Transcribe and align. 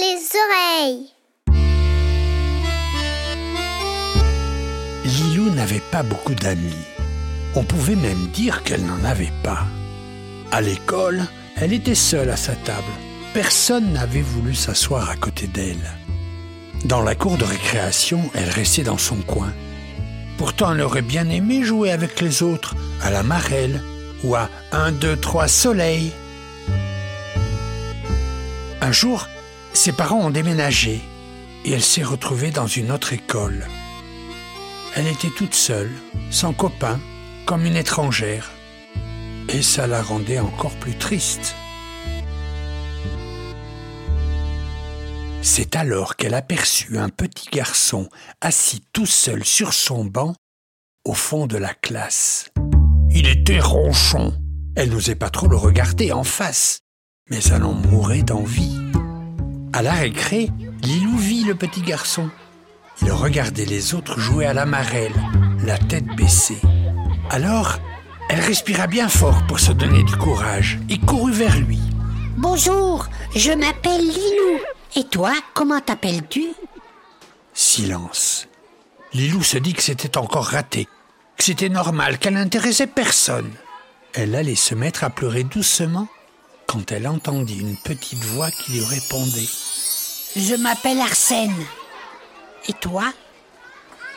les 0.00 0.22
oreilles. 0.44 1.10
Lilou 5.04 5.50
n'avait 5.50 5.82
pas 5.92 6.02
beaucoup 6.02 6.34
d'amis. 6.34 6.86
On 7.54 7.64
pouvait 7.64 7.96
même 7.96 8.28
dire 8.28 8.62
qu'elle 8.62 8.84
n'en 8.86 9.04
avait 9.04 9.32
pas. 9.42 9.66
À 10.52 10.62
l'école, 10.62 11.22
elle 11.56 11.74
était 11.74 11.94
seule 11.94 12.30
à 12.30 12.36
sa 12.36 12.54
table. 12.54 12.92
Personne 13.34 13.92
n'avait 13.92 14.22
voulu 14.22 14.54
s'asseoir 14.54 15.10
à 15.10 15.16
côté 15.16 15.46
d'elle. 15.46 15.90
Dans 16.84 17.02
la 17.02 17.14
cour 17.14 17.36
de 17.36 17.44
récréation, 17.44 18.30
elle 18.34 18.48
restait 18.48 18.84
dans 18.84 18.98
son 18.98 19.16
coin. 19.16 19.52
Pourtant, 20.38 20.72
elle 20.72 20.80
aurait 20.80 21.02
bien 21.02 21.28
aimé 21.28 21.62
jouer 21.62 21.90
avec 21.90 22.22
les 22.22 22.42
autres, 22.42 22.74
à 23.02 23.10
la 23.10 23.22
marelle 23.22 23.82
ou 24.24 24.34
à 24.34 24.48
1, 24.72 24.92
2, 24.92 25.16
3 25.16 25.46
soleil. 25.46 26.12
Un 28.80 28.92
jour, 28.92 29.28
ses 29.72 29.92
parents 29.92 30.20
ont 30.20 30.30
déménagé 30.30 31.00
et 31.64 31.72
elle 31.72 31.82
s'est 31.82 32.02
retrouvée 32.02 32.50
dans 32.50 32.66
une 32.66 32.90
autre 32.90 33.12
école. 33.12 33.66
Elle 34.96 35.06
était 35.06 35.30
toute 35.30 35.54
seule, 35.54 35.92
sans 36.30 36.52
copain, 36.52 36.98
comme 37.46 37.64
une 37.64 37.76
étrangère. 37.76 38.50
Et 39.48 39.62
ça 39.62 39.86
la 39.86 40.02
rendait 40.02 40.40
encore 40.40 40.74
plus 40.76 40.96
triste. 40.96 41.54
C'est 45.42 45.76
alors 45.76 46.16
qu'elle 46.16 46.34
aperçut 46.34 46.98
un 46.98 47.08
petit 47.08 47.48
garçon 47.50 48.08
assis 48.40 48.82
tout 48.92 49.06
seul 49.06 49.44
sur 49.44 49.72
son 49.72 50.04
banc 50.04 50.34
au 51.04 51.14
fond 51.14 51.46
de 51.46 51.56
la 51.56 51.72
classe. 51.72 52.50
Il 53.10 53.26
était 53.26 53.60
ronchon. 53.60 54.34
Elle 54.76 54.90
n'osait 54.90 55.14
pas 55.14 55.30
trop 55.30 55.48
le 55.48 55.56
regarder 55.56 56.12
en 56.12 56.24
face, 56.24 56.80
mais 57.30 57.42
elle 57.44 57.64
en 57.64 57.72
mourait 57.72 58.22
d'envie. 58.22 58.89
À 59.80 59.82
la 59.82 59.94
récré, 59.94 60.50
Lilou 60.82 61.16
vit 61.16 61.42
le 61.44 61.54
petit 61.54 61.80
garçon. 61.80 62.28
Il 63.00 63.10
regardait 63.12 63.64
les 63.64 63.94
autres 63.94 64.20
jouer 64.20 64.44
à 64.44 64.52
la 64.52 64.66
marelle, 64.66 65.14
la 65.64 65.78
tête 65.78 66.04
baissée. 66.04 66.60
Alors, 67.30 67.78
elle 68.28 68.40
respira 68.40 68.86
bien 68.86 69.08
fort 69.08 69.42
pour 69.46 69.58
se 69.58 69.72
donner 69.72 70.02
du 70.02 70.14
courage 70.16 70.78
et 70.90 70.98
courut 70.98 71.32
vers 71.32 71.58
lui. 71.58 71.80
Bonjour, 72.36 73.06
je 73.34 73.52
m'appelle 73.52 74.02
Lilou. 74.02 74.60
Et 74.96 75.04
toi, 75.04 75.32
comment 75.54 75.80
t'appelles-tu? 75.80 76.48
Silence. 77.54 78.48
Lilou 79.14 79.42
se 79.42 79.56
dit 79.56 79.72
que 79.72 79.82
c'était 79.82 80.18
encore 80.18 80.48
raté, 80.48 80.88
que 81.38 81.44
c'était 81.44 81.70
normal, 81.70 82.18
qu'elle 82.18 82.34
n'intéressait 82.34 82.86
personne. 82.86 83.50
Elle 84.12 84.34
allait 84.34 84.56
se 84.56 84.74
mettre 84.74 85.04
à 85.04 85.08
pleurer 85.08 85.44
doucement 85.44 86.06
quand 86.66 86.92
elle 86.92 87.08
entendit 87.08 87.60
une 87.60 87.78
petite 87.78 88.22
voix 88.26 88.50
qui 88.50 88.72
lui 88.72 88.84
répondait. 88.84 89.48
Je 90.36 90.54
m'appelle 90.54 91.00
Arsène. 91.00 91.56
Et 92.68 92.72
toi? 92.74 93.04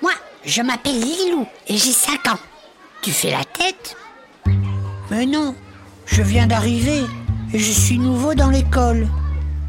Moi, 0.00 0.12
je 0.44 0.62
m'appelle 0.62 1.00
Lilou 1.00 1.46
et 1.66 1.76
j'ai 1.76 1.90
5 1.90 2.28
ans. 2.28 2.38
Tu 3.02 3.10
fais 3.10 3.32
la 3.32 3.44
tête? 3.44 3.96
Mais 5.10 5.26
non, 5.26 5.54
je 6.06 6.22
viens 6.22 6.46
d'arriver 6.46 7.02
et 7.52 7.58
je 7.58 7.72
suis 7.72 7.98
nouveau 7.98 8.34
dans 8.34 8.50
l'école. 8.50 9.08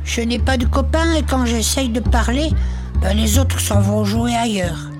Je 0.04 0.22
n'ai 0.22 0.38
pas 0.38 0.58
de 0.58 0.68
copains 0.68 1.16
et 1.16 1.24
quand 1.24 1.46
j'essaye 1.48 1.90
de 1.90 2.02
parler, 2.02 2.52
ben 3.02 3.18
les 3.18 3.40
autres 3.40 3.60
s'en 3.60 3.82
vont 3.82 4.06
jouer 4.06 4.36
ailleurs. 4.36 4.92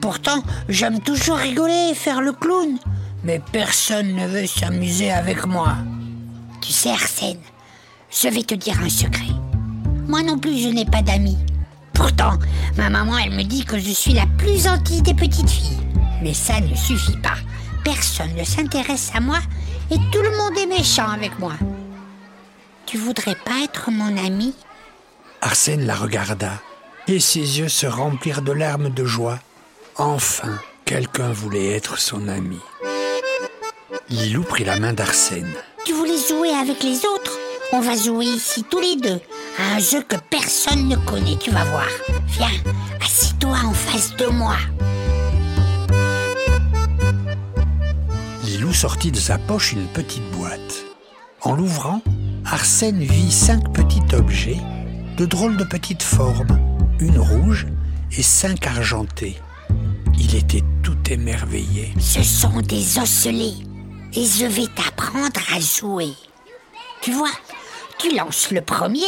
Pourtant, 0.00 0.42
j'aime 0.70 1.00
toujours 1.00 1.36
rigoler 1.36 1.90
et 1.90 1.94
faire 1.94 2.22
le 2.22 2.32
clown, 2.32 2.78
mais 3.22 3.42
personne 3.52 4.14
ne 4.14 4.26
veut 4.26 4.46
s'amuser 4.46 5.12
avec 5.12 5.46
moi. 5.46 5.76
Tu 6.62 6.72
sais, 6.72 6.90
Arsène, 6.90 7.40
je 8.10 8.28
vais 8.28 8.44
te 8.44 8.54
dire 8.54 8.80
un 8.80 8.88
secret. 8.88 9.35
Moi 10.08 10.22
non 10.22 10.38
plus, 10.38 10.58
je 10.58 10.68
n'ai 10.68 10.84
pas 10.84 11.02
d'amis. 11.02 11.38
Pourtant, 11.92 12.38
ma 12.76 12.90
maman, 12.90 13.18
elle 13.18 13.32
me 13.32 13.42
dit 13.42 13.64
que 13.64 13.78
je 13.78 13.90
suis 13.90 14.12
la 14.12 14.26
plus 14.38 14.62
gentille 14.62 15.02
des 15.02 15.14
petites 15.14 15.50
filles. 15.50 15.80
Mais 16.22 16.34
ça 16.34 16.60
ne 16.60 16.74
suffit 16.76 17.16
pas. 17.18 17.36
Personne 17.82 18.34
ne 18.36 18.44
s'intéresse 18.44 19.10
à 19.14 19.20
moi 19.20 19.38
et 19.90 19.96
tout 20.12 20.22
le 20.22 20.36
monde 20.36 20.56
est 20.58 20.66
méchant 20.66 21.08
avec 21.08 21.38
moi. 21.38 21.54
Tu 22.84 22.98
voudrais 22.98 23.34
pas 23.34 23.64
être 23.64 23.90
mon 23.90 24.16
ami? 24.16 24.54
Arsène 25.40 25.86
la 25.86 25.94
regarda 25.94 26.52
et 27.08 27.18
ses 27.18 27.58
yeux 27.58 27.68
se 27.68 27.86
remplirent 27.86 28.42
de 28.42 28.52
larmes 28.52 28.90
de 28.90 29.04
joie. 29.04 29.40
Enfin, 29.96 30.58
quelqu'un 30.84 31.32
voulait 31.32 31.72
être 31.72 31.98
son 31.98 32.28
ami. 32.28 32.58
Lilou 34.08 34.44
prit 34.44 34.64
la 34.64 34.78
main 34.78 34.92
d'Arsène. 34.92 35.52
Tu 35.84 35.92
voulais 35.92 36.18
jouer 36.28 36.50
avec 36.50 36.82
les 36.82 36.98
autres? 36.98 37.38
On 37.72 37.80
va 37.80 37.96
jouer 37.96 38.26
ici 38.26 38.64
tous 38.70 38.78
les 38.80 38.96
deux 38.96 39.20
à 39.58 39.76
un 39.76 39.78
jeu 39.78 40.02
que 40.02 40.16
personne 40.30 40.88
ne 40.88 40.96
connaît, 40.96 41.36
tu 41.36 41.50
vas 41.50 41.64
voir. 41.64 41.88
Viens, 42.26 42.48
assis-toi 43.00 43.56
en 43.64 43.72
face 43.72 44.14
de 44.16 44.26
moi. 44.26 44.56
Lilou 48.44 48.72
sortit 48.72 49.12
de 49.12 49.18
sa 49.18 49.38
poche 49.38 49.72
une 49.72 49.86
petite 49.88 50.28
boîte. 50.32 50.84
En 51.42 51.54
l'ouvrant, 51.54 52.02
Arsène 52.44 53.02
vit 53.02 53.32
cinq 53.32 53.72
petits 53.72 54.14
objets 54.14 54.60
de 55.16 55.24
drôles 55.24 55.56
de 55.56 55.64
petites 55.64 56.02
formes, 56.02 56.58
une 57.00 57.18
rouge 57.18 57.66
et 58.16 58.22
cinq 58.22 58.66
argentées. 58.66 59.36
Il 60.18 60.34
était 60.34 60.64
tout 60.82 60.98
émerveillé. 61.10 61.92
Ce 61.98 62.22
sont 62.22 62.60
des 62.60 62.98
osselets 62.98 63.54
et 64.14 64.24
je 64.24 64.46
vais 64.46 64.66
t'apprendre 64.74 65.40
à 65.54 65.60
jouer. 65.60 66.12
Tu 67.02 67.12
vois, 67.12 67.32
tu 67.98 68.14
lances 68.14 68.50
le 68.50 68.60
premier 68.60 69.04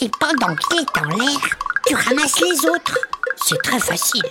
et 0.00 0.10
pendant 0.20 0.54
qu'il 0.56 0.80
est 0.80 0.98
en 0.98 1.16
l'air, 1.16 1.38
tu 1.86 1.94
ramasses 1.94 2.40
les 2.40 2.68
autres. 2.68 2.98
C'est 3.36 3.60
très 3.62 3.78
facile. 3.78 4.24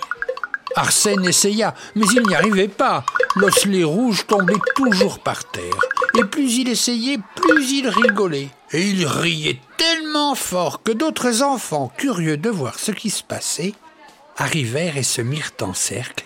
Arsène 0.76 1.24
essaya, 1.24 1.74
mais 1.94 2.06
il 2.14 2.26
n'y 2.26 2.34
arrivait 2.34 2.68
pas. 2.68 3.04
L'osselet 3.36 3.84
rouge 3.84 4.26
tombait 4.26 4.54
toujours 4.74 5.20
par 5.20 5.44
terre. 5.44 5.80
Et 6.18 6.24
plus 6.24 6.58
il 6.58 6.68
essayait, 6.68 7.18
plus 7.36 7.70
il 7.72 7.88
rigolait. 7.88 8.50
Et 8.72 8.88
il 8.88 9.06
riait 9.06 9.60
tellement 9.76 10.34
fort 10.34 10.82
que 10.82 10.92
d'autres 10.92 11.42
enfants, 11.42 11.92
curieux 11.96 12.36
de 12.36 12.50
voir 12.50 12.78
ce 12.78 12.90
qui 12.90 13.10
se 13.10 13.22
passait, 13.22 13.74
arrivèrent 14.36 14.96
et 14.96 15.04
se 15.04 15.22
mirent 15.22 15.52
en 15.62 15.74
cercle, 15.74 16.24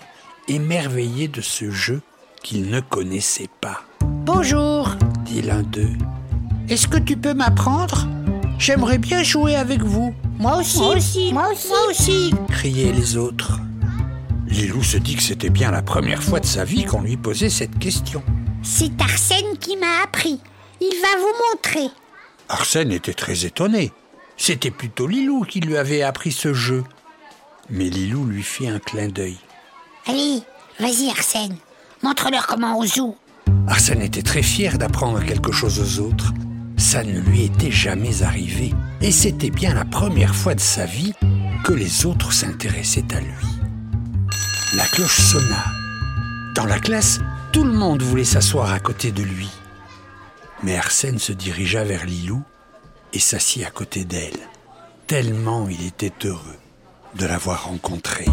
émerveillés 0.49 1.29
de 1.29 1.43
ce 1.43 1.71
jeu 1.71 2.01
qu'ils 2.43 2.71
ne 2.71 2.81
connaissaient 2.81 3.51
pas. 3.61 3.83
Bonjour, 4.01 4.91
dit 5.25 5.43
l'un 5.43 5.63
d'eux. 5.63 5.97
Est-ce 6.69 6.89
que 6.89 6.99
tu 6.99 7.17
peux 7.17 7.35
m'apprendre? 7.35 8.07
J'aimerais 8.59 8.99
bien 8.99 9.23
jouer 9.23 9.55
avec 9.55 9.83
vous. 9.83 10.15
Moi 10.39 10.57
aussi. 10.57 10.79
Moi 10.79 10.97
aussi. 10.97 11.33
Moi 11.33 11.49
aussi. 11.53 11.69
Moi 11.69 11.79
aussi. 11.91 12.35
criaient 12.49 12.93
les 12.93 13.17
autres. 13.17 13.61
Lilou 14.49 14.83
se 14.83 14.97
dit 14.97 15.15
que 15.15 15.23
c'était 15.23 15.51
bien 15.51 15.71
la 15.71 15.83
première 15.83 16.23
fois 16.23 16.41
de 16.41 16.47
sa 16.47 16.65
vie 16.65 16.85
qu'on 16.85 17.03
lui 17.03 17.17
posait 17.17 17.51
cette 17.51 17.79
question. 17.79 18.23
C'est 18.63 19.01
Arsène 19.01 19.57
qui 19.61 19.77
m'a 19.77 20.03
appris. 20.03 20.41
Il 20.81 20.95
va 21.03 21.19
vous 21.19 21.35
montrer. 21.53 21.95
Arsène 22.49 22.91
était 22.91 23.15
très 23.15 23.45
étonné. 23.45 23.93
C'était 24.37 24.71
plutôt 24.71 25.07
Lilou 25.07 25.45
qui 25.45 25.61
lui 25.61 25.77
avait 25.77 26.03
appris 26.03 26.33
ce 26.33 26.53
jeu. 26.53 26.83
Mais 27.71 27.85
Lilou 27.85 28.25
lui 28.25 28.43
fit 28.43 28.69
un 28.69 28.79
clin 28.79 29.09
d'œil. 29.09 29.37
Allez, 30.07 30.43
vas-y 30.81 31.11
Arsène, 31.11 31.57
montre-leur 32.03 32.47
comment 32.47 32.79
on 32.79 32.85
joue. 32.85 33.17
Arsène 33.69 34.01
était 34.03 34.23
très 34.23 34.43
fier 34.43 34.79
d'apprendre 34.79 35.23
quelque 35.25 35.53
chose 35.53 35.79
aux 35.79 36.03
autres. 36.07 36.33
Ça 36.91 37.05
ne 37.05 37.21
lui 37.21 37.45
était 37.45 37.71
jamais 37.71 38.23
arrivé. 38.23 38.73
Et 39.03 39.13
c'était 39.13 39.51
bien 39.51 39.75
la 39.75 39.85
première 39.85 40.35
fois 40.35 40.55
de 40.55 40.61
sa 40.61 40.87
vie 40.87 41.13
que 41.63 41.75
les 41.75 42.07
autres 42.07 42.33
s'intéressaient 42.33 43.15
à 43.15 43.21
lui. 43.21 43.47
La 44.75 44.87
cloche 44.87 45.21
sonna. 45.21 45.67
Dans 46.55 46.65
la 46.65 46.79
classe, 46.79 47.21
tout 47.53 47.65
le 47.65 47.75
monde 47.75 48.01
voulait 48.01 48.25
s'asseoir 48.25 48.73
à 48.73 48.81
côté 48.81 49.13
de 49.13 49.23
lui. 49.23 49.51
Mais 50.63 50.79
Arsène 50.79 51.19
se 51.19 51.33
dirigea 51.33 51.85
vers 51.85 52.07
Lilou 52.07 52.43
et 53.13 53.19
s'assit 53.19 53.67
à 53.67 53.71
côté 53.71 54.07
d'elle, 54.07 54.49
tellement 55.07 55.69
il 55.69 55.87
était 55.87 56.15
heureux 56.25 56.57
de 57.17 57.27
l'avoir 57.27 57.65
rencontrée. 57.65 58.25